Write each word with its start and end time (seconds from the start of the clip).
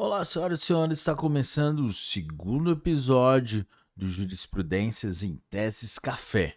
Olá, 0.00 0.24
senhoras 0.24 0.62
e 0.62 0.64
senhores, 0.64 0.98
está 0.98 1.12
começando 1.12 1.80
o 1.80 1.92
segundo 1.92 2.70
episódio 2.70 3.66
do 3.96 4.06
Jurisprudências 4.06 5.24
em 5.24 5.42
Teses 5.50 5.98
Café. 5.98 6.56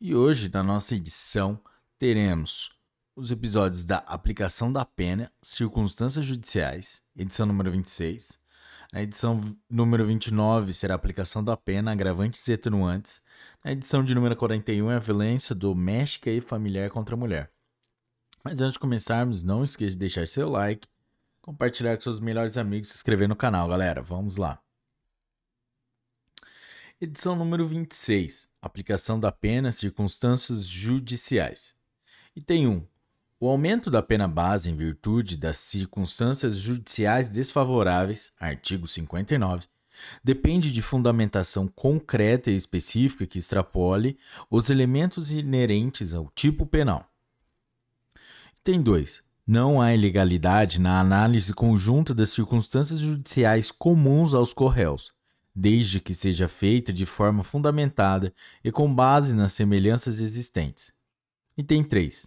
E 0.00 0.12
hoje, 0.12 0.50
na 0.52 0.60
nossa 0.60 0.96
edição, 0.96 1.60
teremos 2.00 2.76
os 3.14 3.30
episódios 3.30 3.84
da 3.84 3.98
aplicação 3.98 4.72
da 4.72 4.84
pena, 4.84 5.30
circunstâncias 5.40 6.26
judiciais, 6.26 7.00
edição 7.16 7.46
número 7.46 7.70
26. 7.70 8.40
Na 8.92 9.02
edição 9.02 9.40
número 9.70 10.04
29 10.04 10.72
será 10.72 10.94
a 10.94 10.96
aplicação 10.96 11.44
da 11.44 11.56
pena, 11.56 11.92
agravantes 11.92 12.44
e 12.48 12.54
atenuantes. 12.54 13.22
Na 13.64 13.70
edição 13.70 14.02
de 14.02 14.12
número 14.16 14.34
41 14.34 14.90
é 14.90 14.96
a 14.96 14.98
violência 14.98 15.54
doméstica 15.54 16.28
e 16.28 16.40
familiar 16.40 16.90
contra 16.90 17.14
a 17.14 17.18
mulher. 17.18 17.52
Mas 18.42 18.60
antes 18.60 18.72
de 18.72 18.80
começarmos, 18.80 19.44
não 19.44 19.62
esqueça 19.62 19.92
de 19.92 19.98
deixar 19.98 20.26
seu 20.26 20.48
like, 20.48 20.88
compartilhar 21.48 21.96
com 21.96 22.02
seus 22.02 22.20
melhores 22.20 22.58
amigos 22.58 22.88
se 22.88 22.96
inscrever 22.96 23.26
no 23.26 23.34
canal, 23.34 23.66
galera. 23.66 24.02
Vamos 24.02 24.36
lá. 24.36 24.60
Edição 27.00 27.34
número 27.34 27.66
26. 27.66 28.50
Aplicação 28.60 29.18
da 29.18 29.32
pena, 29.32 29.72
circunstâncias 29.72 30.66
judiciais. 30.66 31.74
Item 32.36 32.68
1. 32.68 32.86
O 33.40 33.48
aumento 33.48 33.90
da 33.90 34.02
pena 34.02 34.28
base 34.28 34.68
em 34.68 34.76
virtude 34.76 35.38
das 35.38 35.56
circunstâncias 35.56 36.54
judiciais 36.56 37.30
desfavoráveis, 37.30 38.30
artigo 38.38 38.86
59, 38.86 39.68
depende 40.22 40.70
de 40.70 40.82
fundamentação 40.82 41.66
concreta 41.66 42.50
e 42.50 42.56
específica 42.56 43.26
que 43.26 43.38
extrapole 43.38 44.18
os 44.50 44.68
elementos 44.68 45.32
inerentes 45.32 46.12
ao 46.12 46.30
tipo 46.34 46.66
penal. 46.66 47.10
Item 48.60 48.82
2. 48.82 49.27
Não 49.50 49.80
há 49.80 49.94
ilegalidade 49.94 50.78
na 50.78 51.00
análise 51.00 51.54
conjunta 51.54 52.14
das 52.14 52.28
circunstâncias 52.28 53.00
judiciais 53.00 53.70
comuns 53.70 54.34
aos 54.34 54.52
corréus, 54.52 55.10
desde 55.56 56.00
que 56.00 56.12
seja 56.12 56.46
feita 56.46 56.92
de 56.92 57.06
forma 57.06 57.42
fundamentada 57.42 58.30
e 58.62 58.70
com 58.70 58.94
base 58.94 59.34
nas 59.34 59.54
semelhanças 59.54 60.20
existentes. 60.20 60.92
Item 61.56 61.82
3. 61.82 62.26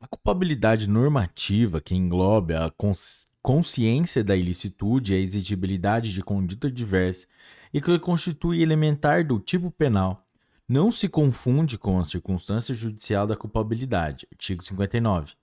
A 0.00 0.06
culpabilidade 0.06 0.88
normativa, 0.88 1.78
que 1.78 1.94
engloba 1.94 2.64
a 2.64 2.70
cons 2.70 3.28
consciência 3.42 4.24
da 4.24 4.34
ilicitude 4.34 5.12
e 5.12 5.16
a 5.16 5.20
exigibilidade 5.20 6.10
de 6.10 6.22
conduta 6.22 6.70
diversa 6.70 7.26
e 7.70 7.82
que 7.82 7.98
constitui 7.98 8.62
elementar 8.62 9.26
do 9.26 9.38
tipo 9.38 9.70
penal, 9.70 10.26
não 10.66 10.90
se 10.90 11.06
confunde 11.06 11.76
com 11.76 11.98
a 11.98 12.04
circunstância 12.04 12.74
judicial 12.74 13.26
da 13.26 13.36
culpabilidade, 13.36 14.26
artigo 14.32 14.64
59, 14.64 15.34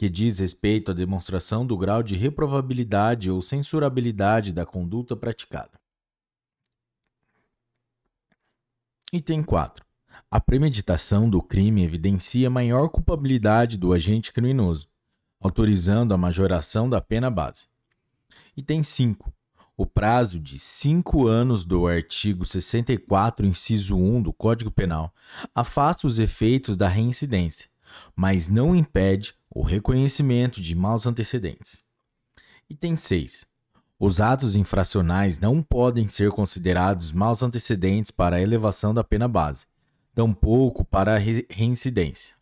que 0.00 0.08
diz 0.08 0.38
respeito 0.38 0.92
à 0.92 0.94
demonstração 0.94 1.66
do 1.66 1.76
grau 1.76 2.02
de 2.02 2.16
reprovabilidade 2.16 3.30
ou 3.30 3.42
censurabilidade 3.42 4.50
da 4.50 4.64
conduta 4.64 5.14
praticada. 5.14 5.78
Item 9.12 9.42
4. 9.42 9.84
A 10.30 10.40
premeditação 10.40 11.28
do 11.28 11.42
crime 11.42 11.84
evidencia 11.84 12.48
maior 12.48 12.88
culpabilidade 12.88 13.76
do 13.76 13.92
agente 13.92 14.32
criminoso, 14.32 14.88
autorizando 15.38 16.14
a 16.14 16.16
majoração 16.16 16.88
da 16.88 17.02
pena 17.02 17.30
base. 17.30 17.68
Item 18.56 18.82
5. 18.82 19.30
O 19.76 19.84
prazo 19.84 20.40
de 20.40 20.58
cinco 20.58 21.26
anos 21.26 21.62
do 21.62 21.86
artigo 21.86 22.46
64, 22.46 23.44
inciso 23.44 23.98
1 23.98 24.22
do 24.22 24.32
Código 24.32 24.70
Penal 24.70 25.14
afasta 25.54 26.06
os 26.06 26.18
efeitos 26.18 26.74
da 26.74 26.88
reincidência, 26.88 27.68
mas 28.16 28.48
não 28.48 28.74
impede 28.74 29.38
o 29.52 29.62
reconhecimento 29.62 30.60
de 30.60 30.74
maus 30.74 31.06
antecedentes. 31.06 31.82
Item 32.68 32.96
6. 32.96 33.46
Os 33.98 34.20
atos 34.20 34.54
infracionais 34.54 35.38
não 35.38 35.62
podem 35.62 36.08
ser 36.08 36.30
considerados 36.30 37.12
maus 37.12 37.42
antecedentes 37.42 38.10
para 38.10 38.36
a 38.36 38.40
elevação 38.40 38.94
da 38.94 39.02
pena 39.02 39.26
base, 39.26 39.66
tampouco 40.14 40.84
para 40.84 41.16
a 41.16 41.18
reincidência. 41.18 42.36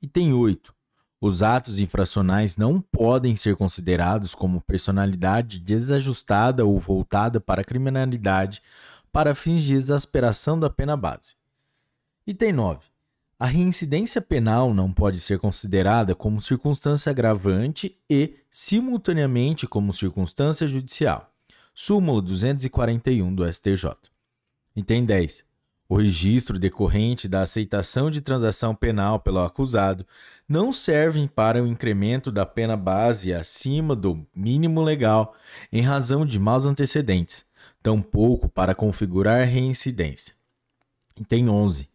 Item 0.00 0.34
8. 0.34 0.74
Os 1.20 1.42
atos 1.42 1.78
infracionais 1.78 2.56
não 2.56 2.80
podem 2.80 3.34
ser 3.34 3.56
considerados 3.56 4.34
como 4.34 4.60
personalidade 4.60 5.58
desajustada 5.58 6.64
ou 6.64 6.78
voltada 6.78 7.40
para 7.40 7.62
a 7.62 7.64
criminalidade 7.64 8.60
para 9.10 9.34
fins 9.34 9.62
de 9.62 9.74
exasperação 9.74 10.58
da 10.58 10.68
pena 10.68 10.96
base. 10.96 11.36
Item 12.26 12.52
9. 12.52 12.91
A 13.42 13.46
reincidência 13.46 14.20
penal 14.20 14.72
não 14.72 14.92
pode 14.92 15.18
ser 15.18 15.36
considerada 15.40 16.14
como 16.14 16.40
circunstância 16.40 17.10
agravante 17.10 17.98
e, 18.08 18.36
simultaneamente, 18.48 19.66
como 19.66 19.92
circunstância 19.92 20.68
judicial. 20.68 21.28
Súmula 21.74 22.22
241 22.22 23.34
do 23.34 23.52
STJ. 23.52 23.94
Item 24.76 25.04
10. 25.04 25.44
O 25.88 25.96
registro 25.96 26.56
decorrente 26.56 27.26
da 27.26 27.42
aceitação 27.42 28.12
de 28.12 28.20
transação 28.20 28.76
penal 28.76 29.18
pelo 29.18 29.40
acusado 29.40 30.06
não 30.48 30.72
servem 30.72 31.26
para 31.26 31.60
o 31.60 31.66
incremento 31.66 32.30
da 32.30 32.46
pena 32.46 32.76
base 32.76 33.34
acima 33.34 33.96
do 33.96 34.24
mínimo 34.36 34.80
legal 34.80 35.34
em 35.72 35.82
razão 35.82 36.24
de 36.24 36.38
maus 36.38 36.64
antecedentes, 36.64 37.44
tampouco 37.82 38.48
para 38.48 38.72
configurar 38.72 39.44
reincidência. 39.48 40.32
Item 41.18 41.48
11. 41.48 41.91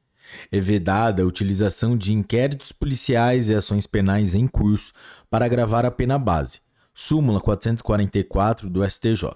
É 0.52 0.60
vedada 0.60 1.24
a 1.24 1.26
utilização 1.26 1.98
de 1.98 2.14
inquéritos 2.14 2.72
policiais 2.72 3.50
e 3.50 3.56
ações 3.56 3.88
penais 3.88 4.36
em 4.36 4.48
curso 4.48 4.94
para 5.30 5.46
agravar 5.46 5.86
a 5.86 5.92
pena 5.92 6.18
base. 6.18 6.60
Súmula 6.94 7.40
444 7.40 8.70
do 8.70 8.88
STJ. 8.88 9.30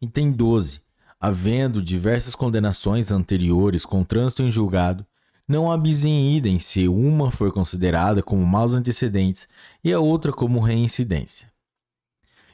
Item 0.00 0.32
12 0.32 0.80
havendo 1.20 1.82
diversas 1.82 2.34
condenações 2.34 3.12
anteriores 3.12 3.84
com 3.84 4.02
trânsito 4.02 4.42
em 4.42 4.50
julgado, 4.50 5.06
não 5.46 5.70
há 5.70 5.76
idem 5.76 6.58
se 6.58 6.88
uma 6.88 7.30
for 7.30 7.52
considerada 7.52 8.22
como 8.22 8.46
maus 8.46 8.72
antecedentes 8.72 9.46
e 9.84 9.92
a 9.92 10.00
outra 10.00 10.32
como 10.32 10.60
reincidência. 10.60 11.52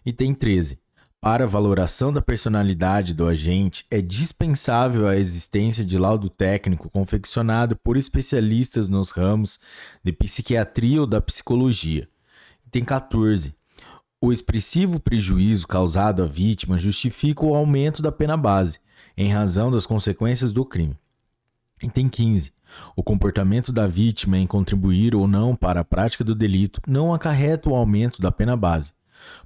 Item 0.05 0.35
13. 0.35 0.81
Para 1.27 1.45
valoração 1.45 2.13
da 2.13 2.23
personalidade 2.23 3.13
do 3.13 3.27
agente, 3.27 3.85
é 3.91 4.01
dispensável 4.01 5.09
a 5.09 5.17
existência 5.17 5.85
de 5.85 5.99
laudo 5.99 6.31
técnico 6.31 6.89
confeccionado 6.89 7.75
por 7.75 7.97
especialistas 7.97 8.87
nos 8.87 9.11
ramos 9.11 9.59
de 10.05 10.13
psiquiatria 10.13 11.01
ou 11.01 11.05
da 11.05 11.21
psicologia. 11.21 12.09
Item 12.69 12.85
14. 12.85 13.57
O 14.21 14.33
expressivo 14.33 15.01
prejuízo 15.01 15.67
causado 15.67 16.23
à 16.23 16.27
vítima 16.27 16.79
justifica 16.79 17.45
o 17.45 17.57
aumento 17.57 18.01
da 18.01 18.13
pena 18.13 18.37
base, 18.37 18.79
em 19.17 19.29
razão 19.29 19.69
das 19.69 19.85
consequências 19.85 20.53
do 20.53 20.65
crime. 20.65 20.97
Item 21.83 22.09
15. 22.09 22.53
O 22.95 23.03
comportamento 23.03 23.73
da 23.73 23.89
vítima 23.89 24.39
em 24.39 24.47
contribuir 24.47 25.13
ou 25.13 25.27
não 25.27 25.57
para 25.57 25.81
a 25.81 25.85
prática 25.85 26.23
do 26.23 26.37
delito 26.37 26.81
não 26.87 27.13
acarreta 27.13 27.69
o 27.69 27.75
aumento 27.75 28.23
da 28.23 28.31
pena 28.31 28.57
base, 28.57 28.93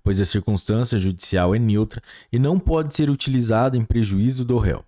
pois 0.02 0.20
a 0.20 0.24
circunstância 0.24 0.98
judicial 0.98 1.54
é 1.54 1.58
neutra 1.58 2.02
e 2.32 2.38
não 2.38 2.58
pode 2.58 2.94
ser 2.94 3.10
utilizada 3.10 3.76
em 3.76 3.84
prejuízo 3.84 4.44
do 4.44 4.58
réu. 4.58 4.84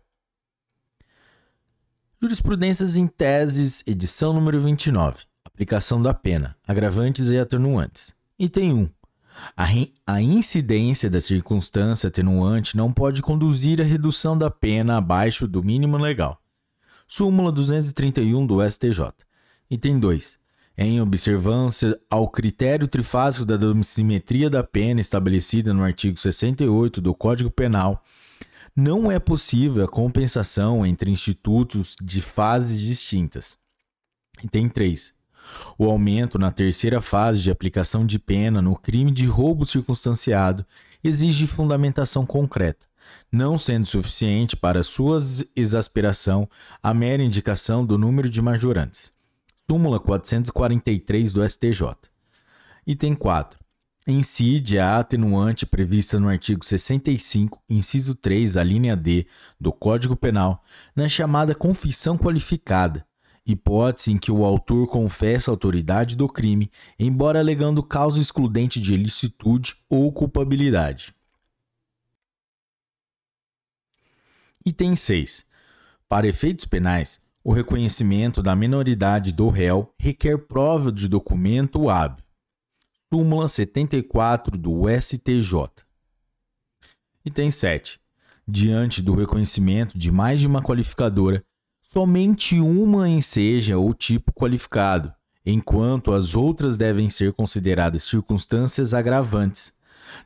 Jurisprudências 2.20 2.96
em 2.96 3.06
Teses, 3.06 3.82
edição 3.86 4.32
número 4.32 4.60
29. 4.60 5.24
Aplicação 5.44 6.00
da 6.00 6.14
pena, 6.14 6.56
agravantes 6.66 7.30
e 7.30 7.38
atenuantes. 7.38 8.14
Item 8.38 8.72
1. 8.74 8.90
A, 9.56 9.66
a 10.06 10.22
incidência 10.22 11.10
da 11.10 11.20
circunstância 11.20 12.08
atenuante 12.08 12.76
não 12.76 12.92
pode 12.92 13.22
conduzir 13.22 13.80
à 13.80 13.84
redução 13.84 14.36
da 14.36 14.50
pena 14.50 14.98
abaixo 14.98 15.48
do 15.48 15.62
mínimo 15.62 15.96
legal. 15.96 16.40
Súmula 17.08 17.50
231 17.50 18.46
do 18.46 18.70
STJ. 18.70 19.12
Item 19.70 19.98
2. 19.98 20.38
Em 20.76 21.00
observância 21.00 22.00
ao 22.08 22.28
critério 22.28 22.88
trifásico 22.88 23.44
da 23.44 23.56
domissimetria 23.56 24.48
da 24.48 24.62
pena 24.64 25.00
estabelecida 25.00 25.74
no 25.74 25.84
artigo 25.84 26.18
68 26.18 27.00
do 27.00 27.14
Código 27.14 27.50
Penal, 27.50 28.02
não 28.74 29.12
é 29.12 29.18
possível 29.18 29.84
a 29.84 29.88
compensação 29.88 30.86
entre 30.86 31.10
institutos 31.10 31.94
de 32.02 32.22
fases 32.22 32.80
distintas. 32.80 33.58
Item 34.42 34.70
3. 34.70 35.12
O 35.76 35.84
aumento 35.84 36.38
na 36.38 36.50
terceira 36.50 37.00
fase 37.00 37.40
de 37.40 37.50
aplicação 37.50 38.06
de 38.06 38.18
pena 38.18 38.62
no 38.62 38.74
crime 38.74 39.12
de 39.12 39.26
roubo 39.26 39.66
circunstanciado 39.66 40.64
exige 41.04 41.46
fundamentação 41.46 42.24
concreta, 42.24 42.86
não 43.30 43.58
sendo 43.58 43.84
suficiente 43.84 44.56
para 44.56 44.82
sua 44.82 45.18
exasperação 45.54 46.48
a 46.82 46.94
mera 46.94 47.22
indicação 47.22 47.84
do 47.84 47.98
número 47.98 48.30
de 48.30 48.40
majorantes 48.40 49.12
súmula 49.68 50.00
443 50.00 51.32
do 51.32 51.48
STJ. 51.48 51.82
Item 52.86 53.14
4. 53.14 53.58
Incide 54.06 54.80
a 54.80 54.98
atenuante 54.98 55.64
prevista 55.64 56.18
no 56.18 56.28
artigo 56.28 56.64
65, 56.64 57.62
inciso 57.68 58.16
3, 58.16 58.56
alínea 58.56 58.94
linha 58.94 58.96
D 58.96 59.26
do 59.60 59.72
Código 59.72 60.16
Penal, 60.16 60.64
na 60.94 61.08
chamada 61.08 61.54
confissão 61.54 62.18
qualificada, 62.18 63.06
hipótese 63.46 64.10
em 64.10 64.18
que 64.18 64.32
o 64.32 64.44
autor 64.44 64.88
confessa 64.88 65.50
a 65.50 65.52
autoridade 65.52 66.16
do 66.16 66.28
crime, 66.28 66.68
embora 66.98 67.38
alegando 67.38 67.80
causa 67.80 68.20
excludente 68.20 68.80
de 68.80 68.92
ilicitude 68.92 69.76
ou 69.88 70.12
culpabilidade. 70.12 71.14
Item 74.66 74.96
6. 74.96 75.46
Para 76.08 76.26
efeitos 76.26 76.64
penais, 76.64 77.20
o 77.44 77.52
reconhecimento 77.52 78.42
da 78.42 78.54
minoridade 78.54 79.32
do 79.32 79.48
réu 79.48 79.92
requer 79.98 80.38
prova 80.38 80.92
de 80.92 81.08
documento 81.08 81.88
hábil. 81.88 82.24
Súmula 83.12 83.48
74 83.48 84.56
do 84.56 84.84
STJ. 84.88 85.84
Item 87.24 87.50
7. 87.50 88.00
Diante 88.46 89.02
do 89.02 89.14
reconhecimento 89.14 89.98
de 89.98 90.10
mais 90.10 90.40
de 90.40 90.46
uma 90.46 90.62
qualificadora, 90.62 91.44
somente 91.80 92.58
uma 92.60 93.08
enseja 93.08 93.78
o 93.78 93.92
tipo 93.92 94.32
qualificado, 94.32 95.12
enquanto 95.44 96.12
as 96.12 96.34
outras 96.34 96.76
devem 96.76 97.08
ser 97.08 97.32
consideradas 97.32 98.04
circunstâncias 98.04 98.94
agravantes, 98.94 99.72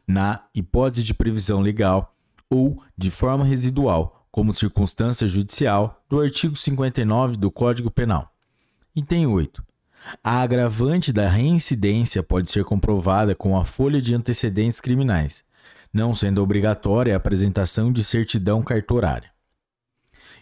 na 0.06 0.44
hipótese 0.54 1.04
de 1.04 1.14
previsão 1.14 1.60
legal 1.60 2.14
ou 2.50 2.82
de 2.96 3.10
forma 3.10 3.44
residual, 3.44 4.25
como 4.36 4.52
circunstância 4.52 5.26
judicial, 5.26 6.04
do 6.10 6.20
artigo 6.20 6.54
59 6.54 7.38
do 7.38 7.50
Código 7.50 7.90
Penal. 7.90 8.30
Item 8.94 9.28
8. 9.28 9.64
A 10.22 10.42
agravante 10.42 11.10
da 11.10 11.26
reincidência 11.26 12.22
pode 12.22 12.50
ser 12.50 12.62
comprovada 12.62 13.34
com 13.34 13.56
a 13.56 13.64
folha 13.64 13.98
de 13.98 14.14
antecedentes 14.14 14.78
criminais, 14.78 15.42
não 15.90 16.12
sendo 16.12 16.42
obrigatória 16.42 17.14
a 17.14 17.16
apresentação 17.16 17.90
de 17.90 18.04
certidão 18.04 18.60
cartorária. 18.60 19.30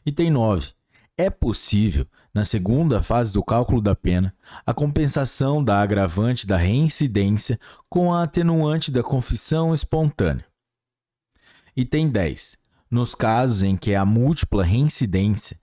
Item 0.04 0.32
9. 0.32 0.72
É 1.16 1.30
possível, 1.30 2.04
na 2.34 2.44
segunda 2.44 3.00
fase 3.00 3.32
do 3.32 3.44
cálculo 3.44 3.80
da 3.80 3.94
pena, 3.94 4.34
a 4.66 4.74
compensação 4.74 5.62
da 5.62 5.80
agravante 5.80 6.48
da 6.48 6.56
reincidência 6.56 7.60
com 7.88 8.12
a 8.12 8.24
atenuante 8.24 8.90
da 8.90 9.04
confissão 9.04 9.72
espontânea. 9.72 10.44
Item 11.76 12.08
10. 12.08 12.63
Nos 12.94 13.12
casos 13.12 13.64
em 13.64 13.76
que 13.76 13.92
a 13.92 14.04
múltipla 14.04 14.62
reincidência 14.62 15.58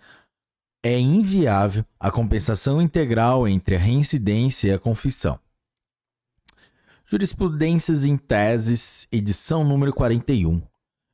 é 0.83 0.99
inviável 0.99 1.85
a 1.97 2.11
compensação 2.11 2.81
integral 2.81 3.47
entre 3.47 3.77
a 3.77 3.79
reincidência 3.79 4.67
e 4.67 4.73
a 4.73 4.77
confissão. 4.77 5.39
Jurisprudências 7.05 8.03
em 8.03 8.17
teses, 8.17 9.07
edição 9.09 9.63
número 9.63 9.93
41. 9.93 10.61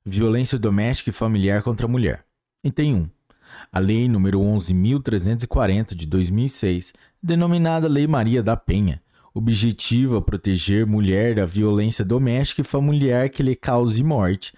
Violência 0.04 0.58
doméstica 0.58 1.12
e 1.12 1.14
familiar 1.14 1.62
contra 1.62 1.86
a 1.86 1.88
mulher. 1.88 2.26
Item 2.64 2.96
1. 2.96 3.10
A 3.72 3.78
Lei 3.78 4.08
nº 4.08 4.32
11.340 4.32 5.94
de 5.94 6.08
2006, 6.08 6.94
denominada 7.22 7.88
Lei 7.88 8.08
Maria 8.08 8.42
da 8.42 8.58
Penha, 8.58 9.04
objetiva 9.36 10.20
proteger 10.20 10.84
mulher 10.88 11.36
da 11.36 11.46
violência 11.46 12.04
doméstica 12.04 12.62
e 12.62 12.64
familiar 12.64 13.30
que 13.30 13.44
lhe 13.44 13.56
cause 13.56 14.04
morte, 14.04 14.52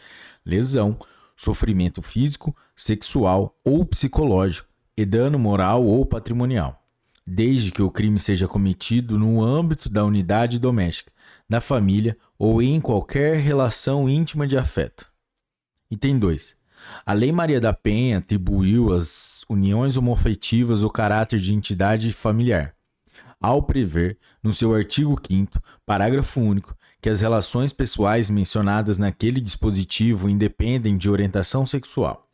lesão, 0.46 0.98
sofrimento 1.40 2.02
físico, 2.02 2.54
sexual 2.76 3.58
ou 3.64 3.86
psicológico 3.86 4.68
e 4.98 5.06
dano 5.06 5.40
moral 5.40 5.86
ou 5.86 6.06
patrimonial, 6.06 6.84
desde 7.26 7.72
que 7.72 7.82
o 7.82 7.90
crime 7.90 8.20
seja 8.20 8.46
cometido 8.46 9.18
no 9.18 9.42
âmbito 9.42 9.88
da 9.90 10.04
unidade 10.04 10.60
doméstica, 10.60 11.14
da 11.48 11.62
família 11.62 12.18
ou 12.38 12.62
em 12.62 12.82
qualquer 12.82 13.38
relação 13.38 14.10
íntima 14.10 14.46
de 14.46 14.58
afeto. 14.58 15.10
Item 15.90 16.20
2. 16.20 16.58
A 17.06 17.14
Lei 17.14 17.32
Maria 17.32 17.62
da 17.62 17.72
Penha 17.72 18.18
atribuiu 18.18 18.92
às 18.92 19.46
uniões 19.50 19.96
homoafetivas 19.96 20.84
o 20.84 20.90
caráter 20.90 21.40
de 21.40 21.54
entidade 21.54 22.12
familiar, 22.12 22.76
ao 23.40 23.64
prever, 23.64 24.18
no 24.44 24.52
seu 24.52 24.76
artigo 24.76 25.18
5, 25.26 25.58
parágrafo 25.86 26.42
único, 26.42 26.76
que 27.02 27.10
as 27.10 27.22
relações 27.22 27.72
pessoais 27.72 28.30
mencionadas 28.30 28.98
naquele 28.98 29.40
dispositivo 29.40 30.30
independem 30.30 30.98
de 30.98 31.10
orientação 31.10 31.66
sexual. 31.66 32.30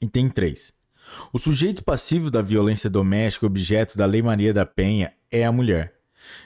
Item 0.00 0.28
3. 0.28 0.72
O 1.32 1.38
sujeito 1.38 1.84
passivo 1.84 2.30
da 2.30 2.42
violência 2.42 2.90
doméstica 2.90 3.46
objeto 3.46 3.96
da 3.96 4.06
Lei 4.06 4.22
Maria 4.22 4.52
da 4.52 4.66
Penha 4.66 5.12
é 5.30 5.44
a 5.44 5.52
mulher. 5.52 5.94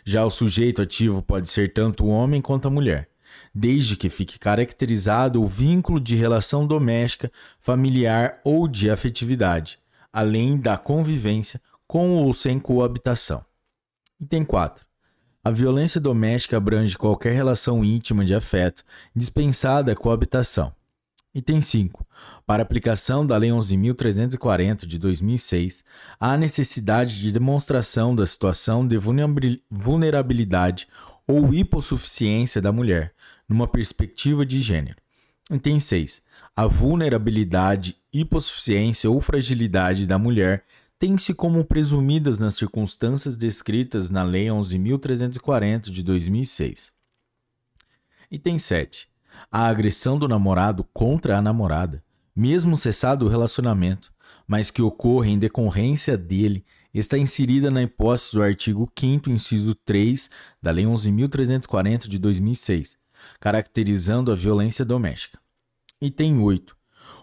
Já 0.05 0.25
o 0.25 0.31
sujeito 0.31 0.83
ativo 0.83 1.23
pode 1.23 1.49
ser 1.49 1.73
tanto 1.73 2.05
o 2.05 2.09
homem 2.09 2.43
quanto 2.43 2.69
a 2.69 2.71
mulher 2.71 3.11
desde 3.55 3.97
que 3.97 4.09
fique 4.09 4.39
caracterizado 4.39 5.43
o 5.43 5.47
vínculo 5.47 6.01
de 6.01 6.17
relação 6.17 6.67
doméstica, 6.67 7.31
familiar 7.59 8.41
ou 8.45 8.69
de 8.69 8.91
afetividade, 8.91 9.79
além 10.13 10.59
da 10.59 10.77
convivência 10.77 11.61
com 11.87 12.11
ou 12.17 12.33
sem 12.33 12.59
coabitação. 12.59 13.45
Item 14.21 14.45
4. 14.45 14.90
A 15.43 15.51
violência 15.51 15.99
doméstica 15.99 16.59
abrange 16.59 16.99
qualquer 16.99 17.33
relação 17.33 17.83
íntima 17.83 18.27
de 18.27 18.35
afeto, 18.35 18.85
dispensada 19.17 19.93
a 19.93 19.97
coabitação. 19.97 20.71
Item 21.35 21.63
5. 21.63 22.07
Para 22.45 22.63
aplicação 22.63 23.27
da 23.27 23.39
Lei 23.39 23.49
11.340 23.49 24.85
de 24.85 24.99
2006, 24.99 25.83
há 26.19 26.37
necessidade 26.37 27.19
de 27.19 27.33
demonstração 27.33 28.15
da 28.15 28.27
situação 28.27 28.87
de 28.87 28.99
vulnerabilidade 29.71 30.87
ou 31.27 31.55
hipossuficiência 31.55 32.61
da 32.61 32.71
mulher, 32.71 33.15
numa 33.49 33.67
perspectiva 33.67 34.45
de 34.45 34.61
gênero. 34.61 34.97
Item 35.51 35.81
6. 35.81 36.21
A 36.55 36.67
vulnerabilidade, 36.67 37.97
hipossuficiência 38.13 39.11
ou 39.11 39.23
fragilidade 39.23 40.07
da 40.07 40.19
mulher 40.19 40.65
tem-se 41.01 41.33
como 41.33 41.65
presumidas 41.65 42.39
nas 42.39 42.57
circunstâncias 42.57 43.35
descritas 43.35 44.11
na 44.11 44.23
Lei 44.23 44.49
11.340 44.49 45.91
de 45.91 46.03
2006. 46.03 46.93
Item 48.31 48.59
7. 48.59 49.09
A 49.51 49.67
agressão 49.67 50.19
do 50.19 50.29
namorado 50.29 50.85
contra 50.93 51.39
a 51.39 51.43
namorada, 51.43 52.05
mesmo 52.37 52.77
cessado 52.77 53.25
o 53.25 53.29
relacionamento, 53.31 54.13
mas 54.47 54.71
que 54.71 54.83
ocorre 54.83 55.31
em 55.31 55.39
decorrência 55.39 56.19
dele 56.19 56.67
está 56.93 57.17
inserida 57.17 57.71
na 57.71 57.83
hipótese 57.83 58.33
do 58.33 58.43
artigo 58.43 58.93
5 58.95 59.31
inciso 59.31 59.75
3 59.75 60.29
da 60.61 60.71
Lei 60.71 60.85
11.340 60.85 62.09
de 62.09 62.19
2006, 62.19 62.99
caracterizando 63.41 64.31
a 64.31 64.35
violência 64.35 64.85
doméstica. 64.85 65.39
Item 65.99 66.43
8. 66.43 66.80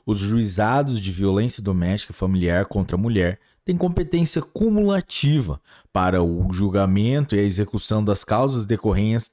Os 0.07 0.19
juizados 0.19 1.01
de 1.01 1.11
violência 1.11 1.61
doméstica 1.61 2.13
familiar 2.13 2.65
contra 2.65 2.95
a 2.95 2.97
mulher 2.97 3.41
têm 3.65 3.75
competência 3.75 4.41
cumulativa 4.41 5.61
para 5.91 6.23
o 6.23 6.49
julgamento 6.53 7.35
e 7.35 7.39
a 7.39 7.43
execução 7.43 8.01
das 8.01 8.23
causas 8.23 8.65
decorrentes 8.65 9.29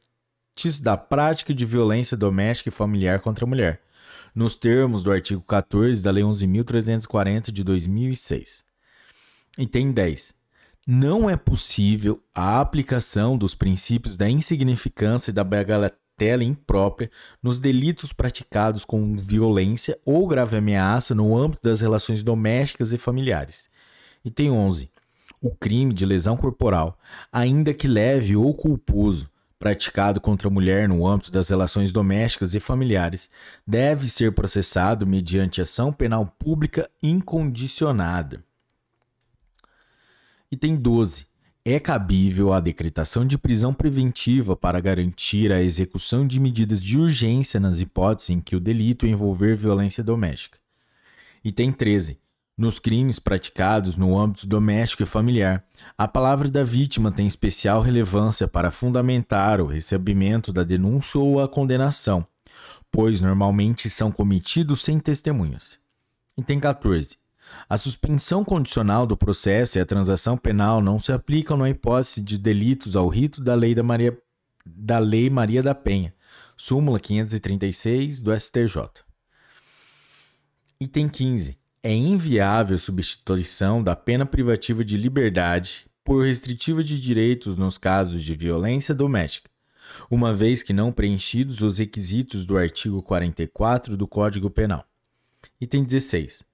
da 0.82 0.96
prática 0.96 1.54
de 1.54 1.64
violência 1.64 2.16
doméstica 2.16 2.70
e 2.70 2.72
familiar 2.72 3.20
contra 3.20 3.44
a 3.44 3.48
mulher, 3.48 3.82
nos 4.34 4.56
termos 4.56 5.04
do 5.04 5.12
artigo 5.12 5.42
14 5.42 6.02
da 6.02 6.10
Lei 6.10 6.24
11.340 6.24 7.52
de 7.52 7.62
2006. 7.62 8.64
Item 9.56 9.92
10. 9.92 10.34
Não 10.88 11.30
é 11.30 11.36
possível 11.36 12.20
a 12.34 12.60
aplicação 12.60 13.38
dos 13.38 13.54
princípios 13.54 14.16
da 14.16 14.28
insignificância 14.28 15.30
e 15.30 15.34
da 15.34 15.44
bagatela 16.14 16.44
imprópria 16.44 17.10
nos 17.42 17.58
delitos 17.58 18.12
praticados 18.12 18.84
com 18.84 19.16
violência 19.16 19.98
ou 20.04 20.26
grave 20.26 20.56
ameaça 20.56 21.14
no 21.14 21.36
âmbito 21.36 21.62
das 21.62 21.80
relações 21.80 22.22
domésticas 22.22 22.92
e 22.92 22.98
familiares. 22.98 23.68
Item 24.24 24.52
11. 24.52 24.90
O 25.40 25.54
crime 25.54 25.92
de 25.92 26.06
lesão 26.06 26.36
corporal, 26.36 26.98
ainda 27.30 27.74
que 27.74 27.86
leve 27.86 28.36
ou 28.36 28.54
culposo, 28.54 29.28
praticado 29.58 30.20
contra 30.20 30.48
a 30.48 30.50
mulher 30.50 30.88
no 30.88 31.06
âmbito 31.06 31.30
das 31.30 31.48
relações 31.48 31.92
domésticas 31.92 32.54
e 32.54 32.60
familiares, 32.60 33.28
deve 33.66 34.08
ser 34.08 34.32
processado 34.32 35.06
mediante 35.06 35.60
ação 35.60 35.92
penal 35.92 36.26
pública 36.38 36.88
incondicionada. 37.02 38.42
Item 40.50 40.76
12. 40.76 41.26
É 41.66 41.80
cabível 41.80 42.52
a 42.52 42.60
decretação 42.60 43.26
de 43.26 43.38
prisão 43.38 43.72
preventiva 43.72 44.54
para 44.54 44.78
garantir 44.80 45.50
a 45.50 45.62
execução 45.62 46.26
de 46.26 46.38
medidas 46.38 46.78
de 46.82 46.98
urgência 46.98 47.58
nas 47.58 47.80
hipóteses 47.80 48.28
em 48.28 48.38
que 48.38 48.54
o 48.54 48.60
delito 48.60 49.06
envolver 49.06 49.56
violência 49.56 50.04
doméstica. 50.04 50.58
Item 51.42 51.72
13. 51.72 52.20
Nos 52.54 52.78
crimes 52.78 53.18
praticados 53.18 53.96
no 53.96 54.18
âmbito 54.18 54.46
doméstico 54.46 55.04
e 55.04 55.06
familiar, 55.06 55.64
a 55.96 56.06
palavra 56.06 56.50
da 56.50 56.62
vítima 56.62 57.10
tem 57.10 57.26
especial 57.26 57.80
relevância 57.80 58.46
para 58.46 58.70
fundamentar 58.70 59.58
o 59.58 59.66
recebimento 59.66 60.52
da 60.52 60.64
denúncia 60.64 61.18
ou 61.18 61.40
a 61.40 61.48
condenação, 61.48 62.26
pois 62.92 63.22
normalmente 63.22 63.88
são 63.88 64.12
cometidos 64.12 64.82
sem 64.82 65.00
testemunhas. 65.00 65.78
Item 66.36 66.60
14. 66.60 67.23
A 67.68 67.76
suspensão 67.76 68.44
condicional 68.44 69.06
do 69.06 69.16
processo 69.16 69.78
e 69.78 69.80
a 69.80 69.86
transação 69.86 70.36
penal 70.36 70.80
não 70.80 70.98
se 70.98 71.12
aplicam 71.12 71.56
na 71.56 71.70
hipótese 71.70 72.20
de 72.20 72.38
delitos 72.38 72.96
ao 72.96 73.08
rito 73.08 73.40
da 73.40 73.54
Lei, 73.54 73.74
da 73.74 73.82
Maria, 73.82 74.16
da 74.64 74.98
Lei 74.98 75.30
Maria 75.30 75.62
da 75.62 75.74
Penha, 75.74 76.14
súmula 76.56 77.00
536 77.00 78.22
do 78.22 78.38
STJ. 78.38 79.04
Item 80.80 81.08
15. 81.08 81.56
É 81.82 81.92
inviável 81.92 82.78
substituição 82.78 83.82
da 83.82 83.94
pena 83.94 84.24
privativa 84.24 84.84
de 84.84 84.96
liberdade 84.96 85.86
por 86.02 86.24
restritiva 86.24 86.82
de 86.84 87.00
direitos 87.00 87.56
nos 87.56 87.78
casos 87.78 88.22
de 88.22 88.34
violência 88.34 88.94
doméstica, 88.94 89.50
uma 90.10 90.34
vez 90.34 90.62
que 90.62 90.72
não 90.72 90.92
preenchidos 90.92 91.62
os 91.62 91.78
requisitos 91.78 92.44
do 92.44 92.56
artigo 92.56 93.02
44 93.02 93.96
do 93.96 94.06
Código 94.06 94.50
Penal. 94.50 94.84
Item 95.60 95.84
16. 95.84 96.44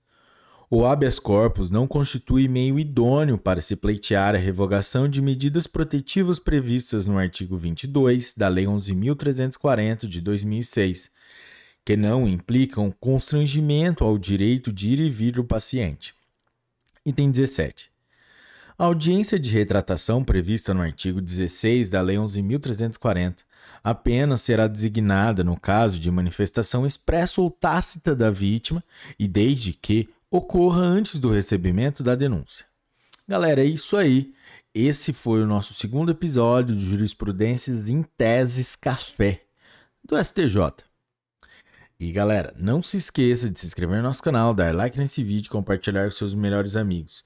O 0.72 0.86
habeas 0.86 1.18
corpus 1.18 1.68
não 1.68 1.84
constitui 1.84 2.46
meio 2.46 2.78
idôneo 2.78 3.36
para 3.36 3.60
se 3.60 3.74
pleitear 3.74 4.36
a 4.36 4.38
revogação 4.38 5.08
de 5.08 5.20
medidas 5.20 5.66
protetivas 5.66 6.38
previstas 6.38 7.06
no 7.06 7.18
artigo 7.18 7.56
22 7.56 8.34
da 8.34 8.46
Lei 8.46 8.66
11.340 8.66 10.06
de 10.06 10.20
2006, 10.20 11.10
que 11.84 11.96
não 11.96 12.28
implicam 12.28 12.94
constrangimento 13.00 14.04
ao 14.04 14.16
direito 14.16 14.72
de 14.72 14.90
ir 14.90 15.00
e 15.00 15.10
vir 15.10 15.32
do 15.32 15.44
paciente. 15.44 16.14
Item 17.04 17.32
17. 17.32 17.90
A 18.78 18.84
audiência 18.84 19.40
de 19.40 19.50
retratação 19.50 20.22
prevista 20.22 20.72
no 20.72 20.82
artigo 20.82 21.20
16 21.20 21.88
da 21.88 22.00
Lei 22.00 22.16
11.340 22.16 23.38
apenas 23.82 24.42
será 24.42 24.68
designada 24.68 25.42
no 25.42 25.58
caso 25.58 25.98
de 25.98 26.12
manifestação 26.12 26.86
expressa 26.86 27.40
ou 27.40 27.50
tácita 27.50 28.14
da 28.14 28.30
vítima 28.30 28.84
e 29.18 29.26
desde 29.26 29.72
que 29.72 30.08
ocorra 30.30 30.82
antes 30.82 31.18
do 31.18 31.30
recebimento 31.30 32.02
da 32.02 32.14
denúncia. 32.14 32.64
Galera, 33.26 33.60
é 33.60 33.66
isso 33.66 33.96
aí. 33.96 34.32
Esse 34.72 35.12
foi 35.12 35.42
o 35.42 35.46
nosso 35.46 35.74
segundo 35.74 36.12
episódio 36.12 36.76
de 36.76 36.84
Jurisprudências 36.84 37.88
em 37.88 38.02
Teses 38.02 38.76
Café 38.76 39.42
do 40.04 40.22
STJ. 40.22 40.84
E 41.98 42.12
galera, 42.12 42.54
não 42.56 42.82
se 42.82 42.96
esqueça 42.96 43.50
de 43.50 43.58
se 43.58 43.66
inscrever 43.66 43.98
no 43.98 44.04
nosso 44.04 44.22
canal, 44.22 44.54
dar 44.54 44.74
like 44.74 44.96
nesse 44.96 45.22
vídeo 45.22 45.50
compartilhar 45.50 46.04
com 46.04 46.10
seus 46.12 46.34
melhores 46.34 46.76
amigos. 46.76 47.24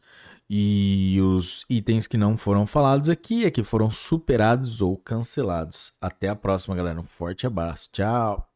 E 0.49 1.18
os 1.23 1.64
itens 1.70 2.06
que 2.06 2.18
não 2.18 2.37
foram 2.37 2.66
falados 2.66 3.08
aqui 3.08 3.44
é 3.44 3.50
que 3.50 3.62
foram 3.62 3.90
superados 3.90 4.80
ou 4.82 4.96
cancelados. 4.96 5.92
Até 6.00 6.28
a 6.28 6.37
próxima, 6.37 6.76
galera. 6.76 7.00
Um 7.00 7.04
forte 7.04 7.46
abraço. 7.46 7.88
Tchau. 7.92 8.53